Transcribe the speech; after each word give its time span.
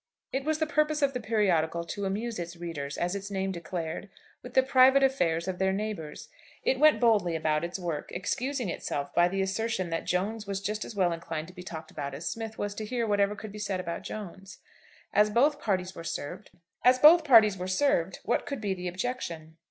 It 0.33 0.45
was 0.45 0.57
the 0.57 0.65
purpose 0.65 1.03
of 1.03 1.13
the 1.13 1.19
periodical 1.19 1.83
to 1.83 2.05
amuse 2.05 2.39
its 2.39 2.57
readers, 2.57 2.97
as 2.97 3.13
its 3.13 3.29
name 3.29 3.51
declared, 3.51 4.09
with 4.41 4.55
the 4.55 4.63
private 4.63 5.03
affairs 5.03 5.47
of 5.47 5.59
their 5.59 5.71
neighbours. 5.71 6.27
It 6.63 6.79
went 6.79 6.99
boldly 6.99 7.35
about 7.35 7.63
its 7.63 7.77
work, 7.77 8.11
excusing 8.11 8.67
itself 8.67 9.13
by 9.13 9.27
the 9.27 9.43
assertion 9.43 9.91
that 9.91 10.07
Jones 10.07 10.47
was 10.47 10.59
just 10.59 10.83
as 10.83 10.95
well 10.95 11.11
inclined 11.11 11.49
to 11.49 11.53
be 11.53 11.61
talked 11.61 11.91
about 11.91 12.15
as 12.15 12.27
Smith 12.27 12.57
was 12.57 12.73
to 12.73 12.85
hear 12.85 13.05
whatever 13.05 13.35
could 13.35 13.51
be 13.51 13.59
said 13.59 13.79
about 13.79 14.01
Jones. 14.01 14.57
As 15.13 15.29
both 15.29 15.61
parties 15.61 15.93
were 15.93 16.03
served, 16.03 16.49
what 18.23 18.45
could 18.47 18.59
be 18.59 18.73
the 18.73 18.87
objection? 18.87 19.57